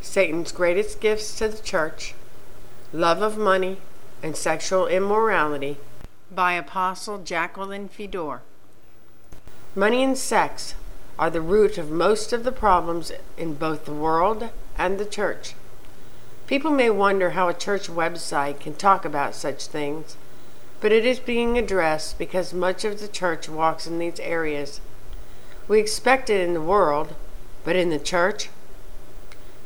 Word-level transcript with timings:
Satan's 0.00 0.52
greatest 0.52 1.00
gifts 1.00 1.36
to 1.38 1.48
the 1.48 1.62
church, 1.62 2.14
Love 2.92 3.20
of 3.20 3.36
Money, 3.36 3.78
and 4.22 4.36
Sexual 4.36 4.86
Immorality 4.86 5.76
by 6.30 6.52
Apostle 6.52 7.18
Jacqueline 7.18 7.88
Fedor. 7.88 8.40
Money 9.74 10.02
and 10.02 10.16
sex 10.16 10.74
are 11.18 11.30
the 11.30 11.40
root 11.40 11.78
of 11.78 11.90
most 11.90 12.32
of 12.32 12.44
the 12.44 12.52
problems 12.52 13.12
in 13.36 13.54
both 13.54 13.84
the 13.84 13.92
world 13.92 14.50
and 14.76 14.98
the 14.98 15.04
church. 15.04 15.54
People 16.46 16.70
may 16.70 16.88
wonder 16.88 17.30
how 17.30 17.48
a 17.48 17.54
church 17.54 17.88
website 17.88 18.60
can 18.60 18.74
talk 18.74 19.04
about 19.04 19.34
such 19.34 19.66
things, 19.66 20.16
but 20.80 20.92
it 20.92 21.04
is 21.04 21.18
being 21.18 21.58
addressed 21.58 22.18
because 22.18 22.54
much 22.54 22.84
of 22.84 23.00
the 23.00 23.08
church 23.08 23.48
walks 23.48 23.86
in 23.86 23.98
these 23.98 24.20
areas. 24.20 24.80
We 25.66 25.80
expect 25.80 26.30
it 26.30 26.40
in 26.40 26.54
the 26.54 26.62
world, 26.62 27.14
but 27.64 27.76
in 27.76 27.90
the 27.90 27.98
church? 27.98 28.48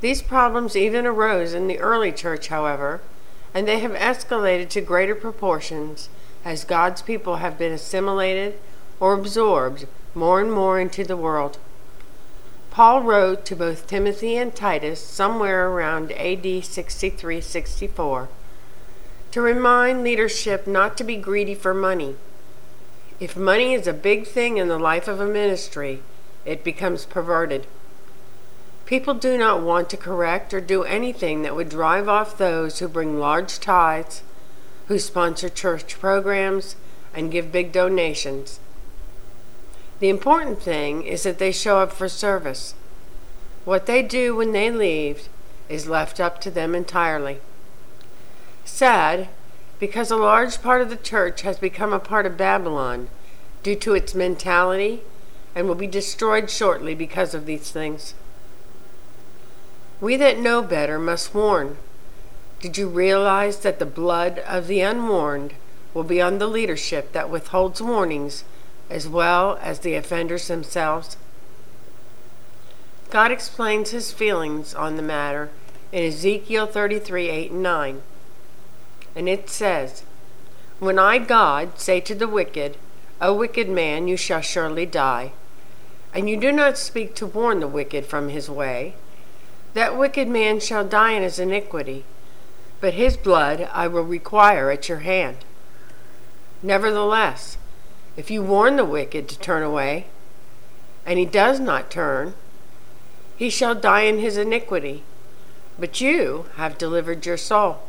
These 0.02 0.20
problems 0.20 0.74
even 0.74 1.06
arose 1.06 1.54
in 1.54 1.68
the 1.68 1.78
early 1.78 2.10
church, 2.10 2.48
however, 2.48 3.00
and 3.54 3.68
they 3.68 3.78
have 3.78 3.92
escalated 3.92 4.68
to 4.70 4.80
greater 4.80 5.14
proportions 5.14 6.08
as 6.44 6.64
God's 6.64 7.02
people 7.02 7.36
have 7.36 7.56
been 7.56 7.70
assimilated 7.70 8.58
or 8.98 9.14
absorbed 9.14 9.86
more 10.12 10.40
and 10.40 10.52
more 10.52 10.80
into 10.80 11.04
the 11.04 11.16
world. 11.16 11.56
Paul 12.72 13.02
wrote 13.02 13.44
to 13.44 13.54
both 13.54 13.86
Timothy 13.86 14.36
and 14.36 14.52
Titus 14.52 15.00
somewhere 15.00 15.68
around 15.68 16.10
AD 16.12 16.64
63 16.64 17.40
64 17.40 18.28
to 19.30 19.40
remind 19.40 20.02
leadership 20.02 20.66
not 20.66 20.96
to 20.96 21.04
be 21.04 21.16
greedy 21.16 21.54
for 21.54 21.72
money. 21.72 22.16
If 23.20 23.36
money 23.36 23.72
is 23.72 23.86
a 23.86 23.92
big 23.92 24.26
thing 24.26 24.56
in 24.56 24.66
the 24.66 24.80
life 24.80 25.06
of 25.06 25.20
a 25.20 25.26
ministry, 25.26 26.02
it 26.44 26.64
becomes 26.64 27.06
perverted. 27.06 27.68
People 28.92 29.14
do 29.14 29.38
not 29.38 29.62
want 29.62 29.88
to 29.88 29.96
correct 29.96 30.52
or 30.52 30.60
do 30.60 30.84
anything 30.84 31.40
that 31.40 31.56
would 31.56 31.70
drive 31.70 32.10
off 32.10 32.36
those 32.36 32.78
who 32.78 32.86
bring 32.86 33.18
large 33.18 33.58
tithes, 33.58 34.22
who 34.86 34.98
sponsor 34.98 35.48
church 35.48 35.98
programs, 35.98 36.76
and 37.14 37.32
give 37.32 37.50
big 37.50 37.72
donations. 37.72 38.60
The 40.00 40.10
important 40.10 40.60
thing 40.60 41.04
is 41.04 41.22
that 41.22 41.38
they 41.38 41.52
show 41.52 41.78
up 41.78 41.90
for 41.90 42.06
service. 42.06 42.74
What 43.64 43.86
they 43.86 44.02
do 44.02 44.36
when 44.36 44.52
they 44.52 44.70
leave 44.70 45.30
is 45.70 45.88
left 45.88 46.20
up 46.20 46.38
to 46.42 46.50
them 46.50 46.74
entirely. 46.74 47.38
Sad, 48.66 49.30
because 49.78 50.10
a 50.10 50.16
large 50.16 50.60
part 50.60 50.82
of 50.82 50.90
the 50.90 50.96
church 50.96 51.40
has 51.40 51.56
become 51.56 51.94
a 51.94 51.98
part 51.98 52.26
of 52.26 52.36
Babylon 52.36 53.08
due 53.62 53.76
to 53.76 53.94
its 53.94 54.14
mentality 54.14 55.00
and 55.54 55.66
will 55.66 55.74
be 55.74 55.86
destroyed 55.86 56.50
shortly 56.50 56.94
because 56.94 57.32
of 57.32 57.46
these 57.46 57.70
things. 57.70 58.12
We 60.02 60.16
that 60.16 60.36
know 60.36 60.62
better 60.62 60.98
must 60.98 61.32
warn. 61.32 61.76
Did 62.58 62.76
you 62.76 62.88
realize 62.88 63.58
that 63.58 63.78
the 63.78 63.86
blood 63.86 64.40
of 64.40 64.66
the 64.66 64.80
unwarned 64.80 65.54
will 65.94 66.02
be 66.02 66.20
on 66.20 66.38
the 66.38 66.48
leadership 66.48 67.12
that 67.12 67.30
withholds 67.30 67.80
warnings 67.80 68.42
as 68.90 69.06
well 69.06 69.60
as 69.62 69.78
the 69.78 69.94
offenders 69.94 70.48
themselves? 70.48 71.16
God 73.10 73.30
explains 73.30 73.90
his 73.90 74.10
feelings 74.10 74.74
on 74.74 74.96
the 74.96 75.02
matter 75.02 75.50
in 75.92 76.02
Ezekiel 76.02 76.66
33 76.66 77.28
8 77.28 77.50
and 77.52 77.62
9. 77.62 78.02
And 79.14 79.28
it 79.28 79.48
says, 79.48 80.02
When 80.80 80.98
I, 80.98 81.18
God, 81.18 81.78
say 81.78 82.00
to 82.00 82.14
the 82.16 82.26
wicked, 82.26 82.76
O 83.20 83.32
wicked 83.32 83.68
man, 83.68 84.08
you 84.08 84.16
shall 84.16 84.40
surely 84.40 84.84
die, 84.84 85.30
and 86.12 86.28
you 86.28 86.36
do 86.36 86.50
not 86.50 86.76
speak 86.76 87.14
to 87.14 87.26
warn 87.26 87.60
the 87.60 87.68
wicked 87.68 88.04
from 88.04 88.30
his 88.30 88.50
way, 88.50 88.96
that 89.74 89.98
wicked 89.98 90.28
man 90.28 90.60
shall 90.60 90.84
die 90.84 91.12
in 91.12 91.22
his 91.22 91.38
iniquity, 91.38 92.04
but 92.80 92.94
his 92.94 93.16
blood 93.16 93.68
I 93.72 93.86
will 93.88 94.04
require 94.04 94.70
at 94.70 94.88
your 94.88 94.98
hand. 94.98 95.38
Nevertheless, 96.62 97.56
if 98.16 98.30
you 98.30 98.42
warn 98.42 98.76
the 98.76 98.84
wicked 98.84 99.28
to 99.28 99.38
turn 99.38 99.62
away, 99.62 100.06
and 101.06 101.18
he 101.18 101.24
does 101.24 101.58
not 101.58 101.90
turn, 101.90 102.34
he 103.36 103.50
shall 103.50 103.74
die 103.74 104.02
in 104.02 104.18
his 104.18 104.36
iniquity, 104.36 105.02
but 105.78 106.00
you 106.00 106.46
have 106.56 106.78
delivered 106.78 107.24
your 107.24 107.36
soul. 107.36 107.82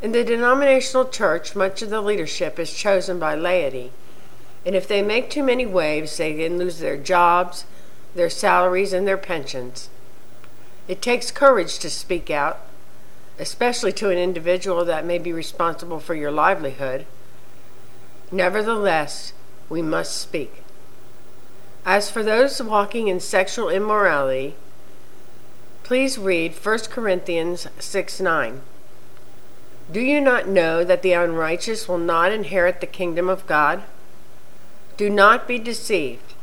In 0.00 0.12
the 0.12 0.24
denominational 0.24 1.08
church, 1.08 1.56
much 1.56 1.82
of 1.82 1.90
the 1.90 2.00
leadership 2.00 2.58
is 2.58 2.72
chosen 2.72 3.18
by 3.18 3.34
laity, 3.34 3.92
and 4.64 4.74
if 4.74 4.86
they 4.86 5.02
make 5.02 5.30
too 5.30 5.42
many 5.42 5.66
waves, 5.66 6.16
they 6.16 6.34
can 6.34 6.58
lose 6.58 6.78
their 6.78 6.96
jobs, 6.96 7.64
their 8.14 8.30
salaries, 8.30 8.92
and 8.92 9.06
their 9.06 9.18
pensions. 9.18 9.90
It 10.88 11.02
takes 11.02 11.30
courage 11.30 11.78
to 11.80 11.90
speak 11.90 12.30
out, 12.30 12.60
especially 13.38 13.92
to 13.94 14.10
an 14.10 14.18
individual 14.18 14.84
that 14.84 15.04
may 15.04 15.18
be 15.18 15.32
responsible 15.32 16.00
for 16.00 16.14
your 16.14 16.30
livelihood. 16.30 17.06
Nevertheless, 18.30 19.32
we 19.68 19.82
must 19.82 20.16
speak. 20.16 20.62
As 21.84 22.10
for 22.10 22.22
those 22.22 22.60
walking 22.62 23.08
in 23.08 23.20
sexual 23.20 23.68
immorality, 23.68 24.54
please 25.82 26.18
read 26.18 26.52
1 26.52 26.78
Corinthians 26.90 27.66
6 27.78 28.20
9. 28.20 28.60
Do 29.92 30.00
you 30.00 30.20
not 30.20 30.48
know 30.48 30.82
that 30.82 31.02
the 31.02 31.12
unrighteous 31.12 31.88
will 31.88 31.98
not 31.98 32.32
inherit 32.32 32.80
the 32.80 32.86
kingdom 32.86 33.28
of 33.28 33.46
God? 33.46 33.84
Do 34.96 35.08
not 35.08 35.46
be 35.46 35.58
deceived. 35.58 36.34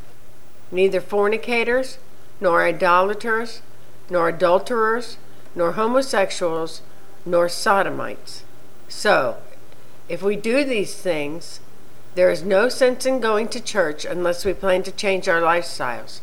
Neither 0.71 1.01
fornicators, 1.01 1.97
nor 2.39 2.65
idolaters, 2.65 3.61
nor 4.09 4.29
adulterers, 4.29 5.17
nor 5.55 5.73
homosexuals, 5.73 6.81
nor 7.25 7.47
sodomites. 7.49 8.43
So, 8.87 9.37
if 10.09 10.21
we 10.21 10.35
do 10.35 10.63
these 10.63 10.95
things, 10.95 11.59
there 12.15 12.29
is 12.29 12.43
no 12.43 12.69
sense 12.69 13.05
in 13.05 13.19
going 13.19 13.47
to 13.49 13.59
church 13.59 14.05
unless 14.05 14.45
we 14.45 14.53
plan 14.53 14.83
to 14.83 14.91
change 14.91 15.27
our 15.27 15.41
lifestyles. 15.41 16.19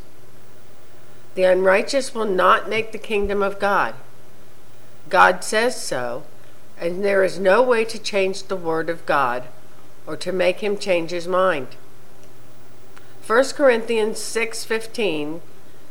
The 1.34 1.44
unrighteous 1.44 2.14
will 2.14 2.26
not 2.26 2.68
make 2.68 2.92
the 2.92 2.98
kingdom 2.98 3.42
of 3.42 3.58
God. 3.58 3.94
God 5.08 5.42
says 5.42 5.80
so, 5.80 6.24
and 6.78 7.04
there 7.04 7.24
is 7.24 7.38
no 7.38 7.62
way 7.62 7.84
to 7.84 7.98
change 7.98 8.44
the 8.44 8.56
word 8.56 8.88
of 8.88 9.06
God 9.06 9.44
or 10.06 10.16
to 10.16 10.32
make 10.32 10.60
him 10.60 10.78
change 10.78 11.10
his 11.10 11.28
mind. 11.28 11.68
1 13.26 13.54
Corinthians 13.54 14.18
6:15 14.18 15.40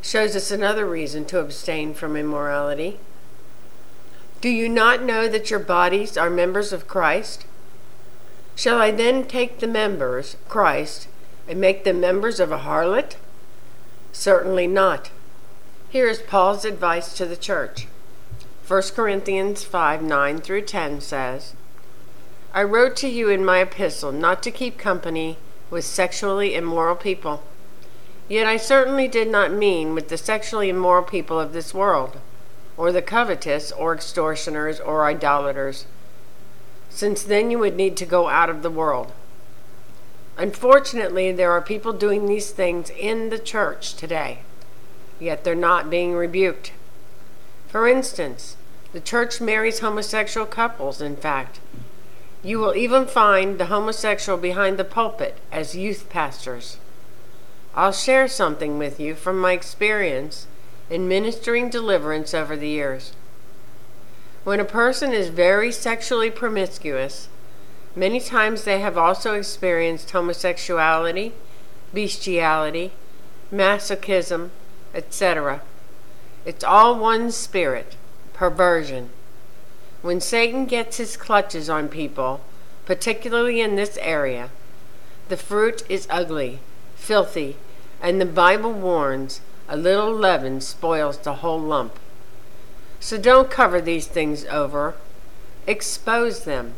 shows 0.01 0.35
us 0.35 0.51
another 0.51 0.85
reason 0.85 1.25
to 1.25 1.39
abstain 1.39 1.93
from 1.93 2.15
immorality. 2.15 2.99
Do 4.41 4.49
you 4.49 4.69
not 4.69 5.03
know 5.03 5.27
that 5.27 5.49
your 5.49 5.59
bodies 5.59 6.17
are 6.17 6.29
members 6.29 6.71
of 6.71 6.87
Christ? 6.87 7.45
Shall 8.55 8.79
I 8.79 8.91
then 8.91 9.25
take 9.25 9.59
the 9.59 9.67
members, 9.67 10.37
Christ, 10.47 11.07
and 11.47 11.59
make 11.59 11.83
them 11.83 11.99
members 11.99 12.39
of 12.39 12.51
a 12.51 12.59
harlot? 12.59 13.15
Certainly 14.11 14.67
not. 14.67 15.11
Here 15.89 16.07
is 16.07 16.19
Paul's 16.19 16.66
advice 16.66 17.13
to 17.17 17.25
the 17.25 17.37
church. 17.37 17.87
1 18.67 18.81
Corinthians 18.95 19.63
5 19.63 20.03
9 20.03 20.37
through 20.39 20.61
10 20.61 21.01
says, 21.01 21.53
I 22.53 22.63
wrote 22.63 22.95
to 22.97 23.07
you 23.07 23.29
in 23.29 23.43
my 23.43 23.59
epistle 23.59 24.11
not 24.11 24.41
to 24.43 24.51
keep 24.51 24.77
company 24.77 25.37
with 25.69 25.85
sexually 25.85 26.55
immoral 26.55 26.95
people 26.95 27.43
Yet 28.29 28.45
I 28.45 28.57
certainly 28.57 29.07
did 29.07 29.28
not 29.28 29.51
mean 29.51 29.95
with 29.95 30.09
the 30.09 30.17
sexually 30.17 30.69
immoral 30.69 31.03
people 31.03 31.40
of 31.40 31.51
this 31.51 31.73
world, 31.73 32.19
or 32.78 32.91
the 32.91 33.01
covetous, 33.01 33.72
or 33.72 33.94
extortioners, 33.94 34.79
or 34.79 35.06
idolaters, 35.06 35.88
since 36.91 37.23
then 37.23 37.50
you 37.50 37.57
would 37.57 37.75
need 37.75 37.97
to 37.97 38.06
go 38.06 38.29
out 38.29 38.50
of 38.50 38.62
the 38.62 38.69
world. 38.69 39.12
Unfortunately, 40.38 41.31
there 41.31 41.51
are 41.51 41.62
people 41.62 41.91
doing 41.91 42.28
these 42.28 42.51
things 42.51 42.91
in 42.91 43.29
the 43.29 43.40
church 43.40 43.95
today, 43.95 44.40
yet 45.19 45.44
they're 45.44 45.56
not 45.56 45.90
being 45.90 46.13
rebuked. 46.13 46.72
For 47.67 47.87
instance, 47.87 48.55
the 48.93 49.02
church 49.02 49.41
marries 49.41 49.79
homosexual 49.79 50.46
couples, 50.46 51.02
in 51.02 51.16
fact. 51.16 51.59
You 52.43 52.59
will 52.59 52.76
even 52.76 53.05
find 53.05 53.58
the 53.58 53.66
homosexual 53.66 54.37
behind 54.37 54.78
the 54.78 54.84
pulpit 54.84 55.37
as 55.52 55.76
youth 55.76 56.09
pastors. 56.09 56.78
I'll 57.79 57.93
share 57.93 58.28
something 58.28 58.78
with 58.78 58.99
you 58.99 59.16
from 59.16 59.40
my 59.40 59.53
experience 59.53 60.47
in 60.90 61.08
ministering 61.08 61.70
deliverance 61.70 62.34
over 62.34 62.58
the 62.58 62.67
years. 62.67 63.14
When 64.43 64.59
a 64.59 64.66
person 64.66 65.14
is 65.14 65.29
very 65.29 65.72
sexually 65.72 66.29
promiscuous, 66.29 67.29
many 67.96 68.20
times 68.20 68.66
they 68.66 68.81
have 68.81 68.97
also 68.97 69.34
experienced 69.34 70.11
homosexuality, 70.11 71.31
bestiality, 71.93 72.91
masochism, 73.49 74.49
etc. 74.93 75.61
It's 76.43 76.66
all 76.66 76.99
one 76.99 77.31
spirit, 77.31 77.96
perversion. 78.34 79.09
When 80.02 80.20
Satan 80.20 80.66
gets 80.66 80.97
his 80.97 81.16
clutches 81.16 81.70
on 81.70 81.87
people, 81.87 82.41
particularly 82.85 83.61
in 83.61 83.78
this 83.78 83.97
area, 84.02 84.49
the 85.29 85.37
fruit 85.37 85.84
is 85.87 86.08
ugly, 86.09 86.59
filthy, 86.97 87.55
and 88.01 88.19
the 88.19 88.25
Bible 88.25 88.72
warns 88.72 89.41
a 89.67 89.78
little 89.78 90.13
leaven 90.13 90.61
spoils 90.61 91.17
the 91.17 91.35
whole 91.35 91.59
lump. 91.59 91.99
So 92.99 93.17
don't 93.17 93.51
cover 93.51 93.79
these 93.79 94.07
things 94.07 94.46
over, 94.46 94.96
expose 95.67 96.43
them. 96.43 96.73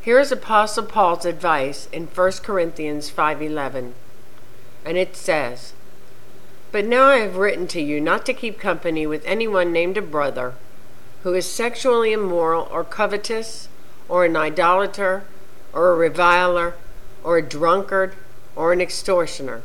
Here 0.00 0.18
is 0.18 0.32
Apostle 0.32 0.84
Paul's 0.84 1.24
advice 1.26 1.88
in 1.92 2.06
1 2.06 2.42
Corinthians 2.42 3.10
5:11. 3.10 3.94
And 4.84 4.96
it 4.96 5.14
says, 5.16 5.74
"But 6.72 6.86
now 6.86 7.08
I 7.08 7.18
have 7.18 7.36
written 7.36 7.66
to 7.68 7.80
you 7.80 8.00
not 8.00 8.24
to 8.26 8.32
keep 8.32 8.58
company 8.58 9.06
with 9.06 9.22
anyone 9.26 9.72
named 9.72 9.98
a 9.98 10.02
brother 10.02 10.54
who 11.24 11.34
is 11.34 11.50
sexually 11.50 12.12
immoral 12.12 12.68
or 12.70 12.84
covetous 12.84 13.68
or 14.08 14.24
an 14.24 14.36
idolater 14.36 15.24
or 15.72 15.90
a 15.90 15.96
reviler 15.96 16.74
or 17.22 17.36
a 17.36 17.42
drunkard 17.42 18.14
or 18.56 18.72
an 18.72 18.80
extortioner, 18.80 19.62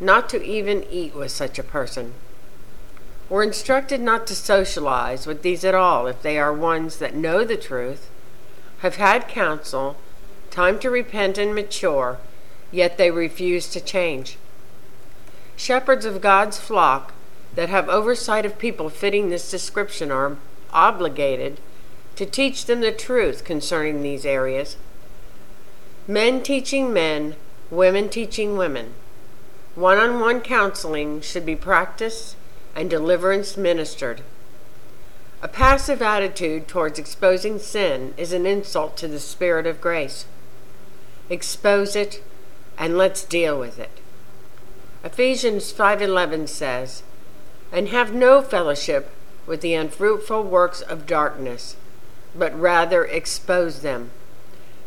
not 0.00 0.28
to 0.30 0.42
even 0.44 0.84
eat 0.90 1.14
with 1.14 1.30
such 1.30 1.58
a 1.58 1.62
person." 1.62 2.14
We're 3.28 3.42
instructed 3.42 4.00
not 4.00 4.26
to 4.26 4.34
socialize 4.34 5.26
with 5.26 5.42
these 5.42 5.64
at 5.64 5.74
all 5.74 6.06
if 6.06 6.20
they 6.22 6.38
are 6.38 6.52
ones 6.52 6.98
that 6.98 7.14
know 7.14 7.44
the 7.44 7.56
truth, 7.56 8.08
have 8.78 8.96
had 8.96 9.28
counsel, 9.28 9.96
time 10.50 10.78
to 10.80 10.90
repent 10.90 11.38
and 11.38 11.54
mature, 11.54 12.18
yet 12.70 12.98
they 12.98 13.10
refuse 13.10 13.68
to 13.68 13.80
change. 13.80 14.36
Shepherds 15.56 16.04
of 16.04 16.20
God's 16.20 16.58
flock 16.58 17.12
that 17.54 17.68
have 17.68 17.88
oversight 17.88 18.44
of 18.44 18.58
people 18.58 18.90
fitting 18.90 19.30
this 19.30 19.50
description 19.50 20.10
are 20.10 20.36
obligated 20.72 21.60
to 22.16 22.26
teach 22.26 22.66
them 22.66 22.80
the 22.80 22.92
truth 22.92 23.44
concerning 23.44 24.02
these 24.02 24.26
areas. 24.26 24.76
Men 26.06 26.42
teaching 26.42 26.92
men, 26.92 27.36
women 27.70 28.08
teaching 28.08 28.56
women. 28.56 28.94
One 29.74 29.98
on 29.98 30.20
one 30.20 30.40
counseling 30.40 31.20
should 31.20 31.44
be 31.44 31.56
practiced 31.56 32.36
and 32.76 32.88
deliverance 32.88 33.56
ministered. 33.56 34.22
A 35.42 35.48
passive 35.48 36.00
attitude 36.00 36.68
towards 36.68 36.98
exposing 36.98 37.58
sin 37.58 38.14
is 38.16 38.32
an 38.32 38.46
insult 38.46 38.96
to 38.98 39.08
the 39.08 39.18
Spirit 39.18 39.66
of 39.66 39.80
grace. 39.80 40.26
Expose 41.28 41.96
it 41.96 42.22
and 42.78 42.96
let's 42.96 43.24
deal 43.24 43.58
with 43.58 43.78
it. 43.78 43.90
Ephesians 45.02 45.72
5:11 45.72 46.46
says, 46.46 47.02
"And 47.72 47.88
have 47.88 48.14
no 48.14 48.42
fellowship 48.42 49.10
with 49.44 49.60
the 49.60 49.74
unfruitful 49.74 50.44
works 50.44 50.80
of 50.80 51.06
darkness, 51.06 51.76
but 52.34 52.58
rather 52.58 53.04
expose 53.04 53.80
them." 53.80 54.12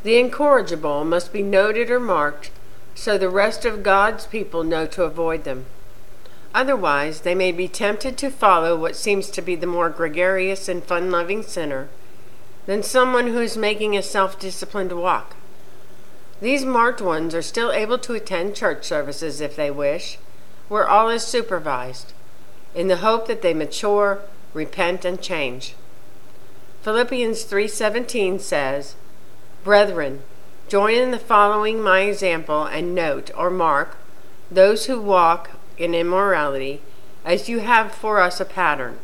The 0.04 0.18
incorrigible 0.18 1.04
must 1.04 1.34
be 1.34 1.44
noted 1.44 1.92
or 1.92 2.00
marked 2.00 2.52
so 2.98 3.16
the 3.16 3.30
rest 3.30 3.64
of 3.64 3.84
God's 3.84 4.26
people 4.26 4.64
know 4.64 4.88
to 4.88 5.04
avoid 5.04 5.44
them. 5.44 5.68
Otherwise, 6.56 7.22
they 7.22 7.36
may 7.36 7.52
be 7.52 7.68
tempted 7.68 8.18
to 8.18 8.32
follow 8.32 8.76
what 8.76 8.96
seems 8.96 9.30
to 9.30 9.42
be 9.42 9.56
the 9.56 9.68
more 9.68 9.92
gregarious 9.92 10.68
and 10.68 10.84
fun 10.84 11.12
loving 11.12 11.44
sinner 11.44 11.90
than 12.66 12.82
someone 12.82 13.28
who 13.28 13.40
is 13.40 13.56
making 13.56 13.96
a 13.96 14.02
self 14.02 14.40
disciplined 14.40 14.92
walk. 14.92 15.36
These 16.42 16.66
marked 16.66 17.00
ones 17.00 17.36
are 17.36 17.44
still 17.44 17.72
able 17.72 18.00
to 18.00 18.16
attend 18.16 18.56
church 18.56 18.84
services 18.86 19.42
if 19.42 19.56
they 19.56 19.70
wish, 19.70 20.18
where 20.68 20.90
all 20.90 21.10
is 21.10 21.22
supervised, 21.22 22.14
in 22.74 22.88
the 22.88 22.98
hope 22.98 23.28
that 23.28 23.44
they 23.44 23.54
mature, 23.54 24.22
repent, 24.56 25.06
and 25.06 25.22
change. 25.22 25.76
Philippians 26.82 27.44
3:17 27.44 28.40
says, 28.40 28.96
"Brethren, 29.64 30.24
join 30.68 30.96
in 30.96 31.12
the 31.12 31.20
following 31.20 31.82
my 31.82 32.02
example 32.02 32.64
and 32.64 32.94
note 32.94 33.32
or 33.38 33.50
mark 33.50 33.98
those 34.52 34.86
who 34.86 35.00
walk 35.00 35.52
in 35.78 35.94
immorality, 35.94 36.82
as 37.26 37.50
you 37.50 37.60
have 37.60 37.92
for 37.92 38.20
us 38.20 38.40
a 38.40 38.46
pattern. 38.46 38.98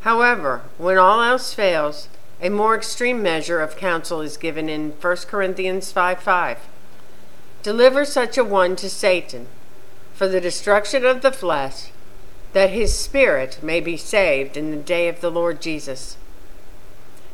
However, 0.00 0.62
when 0.78 0.98
all 0.98 1.20
else 1.20 1.52
fails, 1.52 2.08
a 2.40 2.48
more 2.48 2.74
extreme 2.74 3.22
measure 3.22 3.60
of 3.60 3.76
counsel 3.76 4.20
is 4.20 4.36
given 4.36 4.68
in 4.68 4.92
1 4.92 5.16
Corinthians 5.28 5.92
5 5.92 6.20
5. 6.20 6.58
Deliver 7.62 8.04
such 8.04 8.38
a 8.38 8.44
one 8.44 8.76
to 8.76 8.88
Satan 8.88 9.46
for 10.14 10.26
the 10.26 10.40
destruction 10.40 11.04
of 11.04 11.20
the 11.20 11.32
flesh, 11.32 11.90
that 12.52 12.70
his 12.70 12.98
spirit 12.98 13.58
may 13.62 13.80
be 13.80 13.96
saved 13.96 14.56
in 14.56 14.70
the 14.70 14.76
day 14.76 15.08
of 15.08 15.20
the 15.20 15.30
Lord 15.30 15.60
Jesus. 15.60 16.16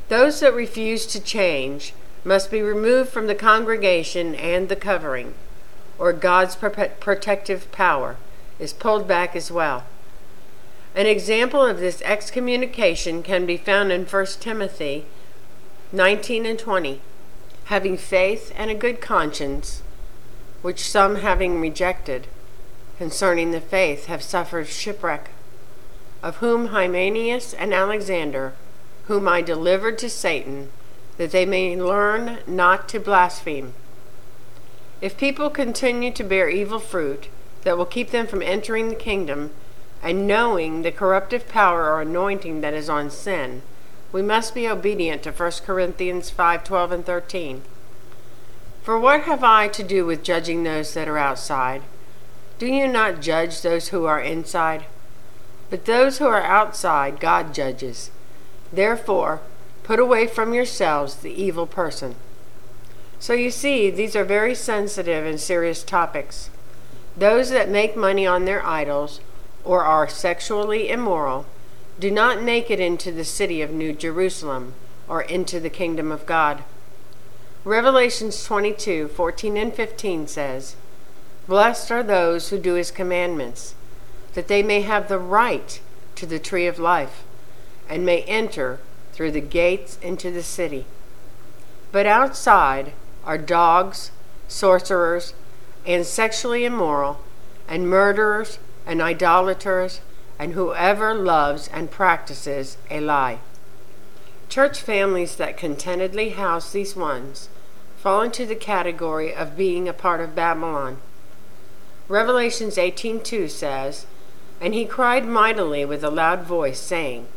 Those 0.09 0.41
that 0.41 0.55
refuse 0.55 1.07
to 1.07 1.21
change 1.21 1.95
must 2.27 2.51
be 2.51 2.61
removed 2.61 3.09
from 3.11 3.29
the 3.29 3.35
congregation 3.35 4.35
and 4.35 4.69
the 4.69 4.77
covering 4.77 5.33
or 5.99 6.13
God's 6.13 6.57
protective 6.57 7.71
power, 7.73 8.17
is 8.59 8.73
pulled 8.73 9.09
back 9.09 9.35
as 9.35 9.51
well. 9.51 9.85
An 10.95 11.07
example 11.07 11.65
of 11.65 11.79
this 11.79 12.03
excommunication 12.03 13.23
can 13.23 13.47
be 13.47 13.57
found 13.57 13.93
in 13.93 14.05
1 14.05 14.27
Timothy 14.41 15.07
19 15.93 16.45
and 16.45 16.59
20. 16.59 17.01
Having 17.67 17.97
faith 17.97 18.53
and 18.57 18.71
a 18.71 18.75
good 18.75 19.01
conscience, 19.01 19.83
which 20.63 20.81
some 20.89 21.17
having 21.17 21.61
rejected, 21.61 22.27
concerning 22.99 23.53
the 23.53 23.61
faith 23.61 24.07
have 24.07 24.23
suffered 24.23 24.67
shipwreck, 24.67 25.31
of 26.23 26.37
whom 26.37 26.67
Hymenaeus 26.69 27.55
and 27.55 27.73
Alexander, 27.73 28.55
whom 29.05 29.29
I 29.29 29.43
delivered 29.43 29.99
to 29.99 30.11
Satan, 30.11 30.71
that 31.17 31.31
they 31.31 31.47
may 31.47 31.77
learn 31.77 32.39
not 32.47 32.89
to 32.91 33.01
blaspheme. 33.01 33.75
If 35.01 35.19
people 35.19 35.51
continue 35.51 36.11
to 36.13 36.25
bear 36.25 36.49
evil 36.49 36.79
fruit 36.79 37.29
that 37.63 37.77
will 37.77 37.87
keep 37.87 38.11
them 38.11 38.27
from 38.27 38.43
entering 38.43 38.89
the 38.89 38.95
kingdom 38.95 39.51
and 40.03 40.27
knowing 40.27 40.83
the 40.83 40.93
corruptive 40.93 41.49
power 41.49 41.91
or 41.93 42.01
anointing 42.01 42.61
that 42.61 42.75
is 42.75 42.89
on 42.89 43.11
sin, 43.11 43.63
we 44.13 44.23
must 44.23 44.55
be 44.55 44.69
obedient 44.69 45.23
to 45.25 45.33
1 45.33 45.65
Corinthians 45.65 46.31
5:12 46.31 46.93
and 46.93 47.05
13. 47.05 47.63
For 48.83 48.99
what 48.99 49.23
have 49.23 49.43
I 49.43 49.69
to 49.69 49.83
do 49.83 50.07
with 50.07 50.23
judging 50.23 50.63
those 50.63 50.95
that 50.95 51.09
are 51.09 51.19
outside? 51.19 51.83
Do 52.59 52.67
you 52.67 52.87
not 52.89 53.21
judge 53.21 53.61
those 53.61 53.89
who 53.89 54.07
are 54.07 54.21
inside? 54.21 54.85
But 55.69 55.85
those 55.85 56.19
who 56.19 56.27
are 56.27 56.43
outside 56.43 57.21
God 57.21 57.53
judges. 57.53 58.11
Therefore, 58.73 59.41
put 59.87 60.01
away 60.01 60.27
from 60.27 60.53
yourselves 60.53 61.15
the 61.15 61.31
evil 61.31 61.65
person. 61.65 62.17
So 63.21 63.35
you 63.35 63.53
see, 63.53 63.89
these 63.89 64.17
are 64.17 64.25
very 64.25 64.53
sensitive 64.53 65.25
and 65.25 65.39
serious 65.39 65.85
topics. 65.85 66.51
Those 67.17 67.51
that 67.51 67.71
make 67.71 67.97
money 67.97 68.27
on 68.27 68.47
their 68.47 68.67
idols 68.67 69.21
or 69.65 69.85
are 69.85 70.09
sexually 70.09 70.91
immoral 70.91 71.47
do 72.01 72.11
not 72.11 72.43
make 72.43 72.69
it 72.69 72.81
into 72.81 73.13
the 73.13 73.25
city 73.25 73.63
of 73.63 73.71
New 73.71 73.93
Jerusalem 73.93 74.75
or 75.09 75.23
into 75.23 75.61
the 75.61 75.71
kingdom 75.71 76.11
of 76.11 76.27
God. 76.27 76.65
Revelations 77.65 78.45
22 78.45 79.07
14 79.07 79.57
and 79.57 79.73
15 79.73 80.27
says, 80.27 80.75
Blessed 81.47 81.93
are 81.93 82.03
those 82.03 82.49
who 82.49 82.59
do 82.59 82.75
his 82.75 82.91
commandments, 82.91 83.77
that 84.35 84.49
they 84.49 84.65
may 84.65 84.81
have 84.81 85.09
the 85.09 85.21
right 85.21 85.81
to 86.17 86.27
the 86.27 86.41
tree 86.41 86.67
of 86.67 86.81
life, 86.81 87.23
and 87.89 88.05
may 88.05 88.23
enter 88.23 88.81
through 89.17 89.31
the 89.31 89.41
gates 89.41 89.99
into 90.03 90.31
the 90.31 90.43
city. 90.43 90.85
But 91.91 92.05
outside, 92.05 92.93
are 93.25 93.39
dogs, 93.39 94.11
sorcerers, 94.47 95.33
and 95.87 96.05
sexually 96.05 96.67
immoral, 96.67 97.21
and 97.67 97.89
murderers, 97.89 98.59
and 98.87 99.01
idolaters, 99.01 100.01
and 100.39 100.53
whoever 100.53 101.15
loves 101.15 101.67
and 101.69 101.91
practices 101.91 102.77
a 102.91 103.01
lie. 103.01 103.39
Church 104.51 104.83
families 104.83 105.37
that 105.37 105.57
contentedly 105.57 106.31
house 106.31 106.71
these 106.71 106.95
ones 106.95 107.49
fall 107.97 108.21
into 108.21 108.45
the 108.45 108.55
category 108.55 109.35
of 109.35 109.57
being 109.57 109.89
a 109.89 109.95
part 109.95 110.21
of 110.21 110.35
Babylon. 110.35 110.99
Revelations 112.07 112.77
18:2 112.77 113.49
says, 113.49 114.05
"And 114.61 114.75
he 114.75 114.85
cried 114.85 115.25
mightily 115.25 115.87
with 115.87 116.05
a 116.05 116.11
loud 116.11 116.43
voice, 116.43 116.79
saying, 116.79 117.29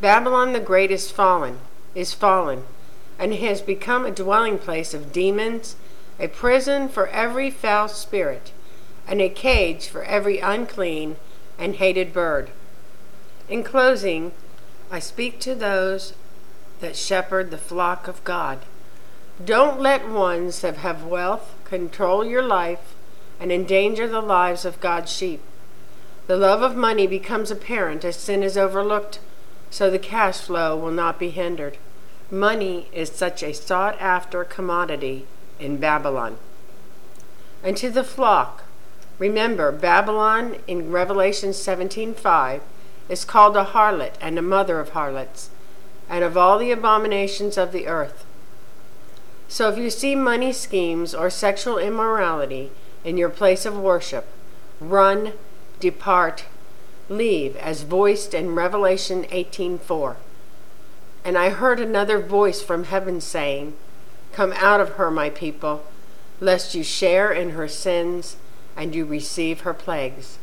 Babylon 0.00 0.52
the 0.52 0.60
great 0.60 0.90
is 0.90 1.10
fallen, 1.10 1.58
is 1.94 2.14
fallen, 2.14 2.64
and 3.18 3.34
has 3.34 3.60
become 3.60 4.06
a 4.06 4.10
dwelling 4.10 4.58
place 4.58 4.94
of 4.94 5.12
demons, 5.12 5.76
a 6.18 6.28
prison 6.28 6.88
for 6.88 7.08
every 7.08 7.50
foul 7.50 7.88
spirit, 7.88 8.52
and 9.06 9.20
a 9.20 9.28
cage 9.28 9.88
for 9.88 10.02
every 10.04 10.38
unclean 10.38 11.16
and 11.58 11.76
hated 11.76 12.12
bird. 12.12 12.50
In 13.48 13.62
closing, 13.62 14.32
I 14.90 15.00
speak 15.00 15.38
to 15.40 15.54
those 15.54 16.14
that 16.80 16.96
shepherd 16.96 17.50
the 17.50 17.58
flock 17.58 18.08
of 18.08 18.24
God. 18.24 18.60
Don't 19.44 19.80
let 19.80 20.08
ones 20.08 20.60
that 20.60 20.78
have 20.78 21.04
wealth 21.04 21.54
control 21.64 22.24
your 22.24 22.42
life 22.42 22.94
and 23.38 23.52
endanger 23.52 24.06
the 24.06 24.20
lives 24.20 24.64
of 24.64 24.80
God's 24.80 25.12
sheep. 25.12 25.40
The 26.26 26.36
love 26.36 26.62
of 26.62 26.76
money 26.76 27.06
becomes 27.06 27.50
apparent 27.50 28.04
as 28.04 28.16
sin 28.16 28.42
is 28.42 28.56
overlooked, 28.56 29.18
so 29.70 29.88
the 29.88 29.98
cash 29.98 30.38
flow 30.38 30.76
will 30.76 30.90
not 30.90 31.18
be 31.18 31.30
hindered. 31.30 31.78
Money 32.30 32.88
is 32.92 33.10
such 33.10 33.42
a 33.42 33.54
sought 33.54 34.00
after 34.00 34.44
commodity 34.44 35.26
in 35.58 35.76
Babylon. 35.78 36.36
And 37.62 37.76
to 37.76 37.90
the 37.90 38.04
flock, 38.04 38.64
remember 39.18 39.70
Babylon 39.72 40.56
in 40.66 40.90
Revelation 40.90 41.50
17:5 41.50 42.60
is 43.08 43.24
called 43.24 43.56
a 43.56 43.64
harlot 43.64 44.14
and 44.20 44.38
a 44.38 44.42
mother 44.42 44.80
of 44.80 44.90
harlots, 44.90 45.50
and 46.08 46.24
of 46.24 46.36
all 46.36 46.58
the 46.58 46.72
abominations 46.72 47.58
of 47.58 47.72
the 47.72 47.86
earth. 47.86 48.24
So 49.48 49.68
if 49.68 49.76
you 49.76 49.90
see 49.90 50.14
money 50.14 50.52
schemes 50.52 51.14
or 51.14 51.28
sexual 51.28 51.76
immorality 51.76 52.70
in 53.04 53.16
your 53.16 53.30
place 53.30 53.66
of 53.66 53.76
worship, 53.76 54.26
run, 54.80 55.32
depart, 55.80 56.44
leave, 57.10 57.56
as 57.56 57.82
voiced 57.82 58.32
in 58.32 58.54
Revelation 58.54 59.26
18:4. 59.30 60.16
And 61.24 61.36
I 61.36 61.50
heard 61.50 61.80
another 61.80 62.18
voice 62.18 62.62
from 62.62 62.84
heaven 62.84 63.20
saying, 63.20 63.74
Come 64.32 64.52
out 64.52 64.80
of 64.80 64.90
her, 64.90 65.10
my 65.10 65.28
people, 65.28 65.82
lest 66.40 66.74
you 66.74 66.82
share 66.82 67.30
in 67.32 67.50
her 67.50 67.68
sins 67.68 68.36
and 68.76 68.94
you 68.94 69.04
receive 69.04 69.60
her 69.60 69.74
plagues. 69.74 70.38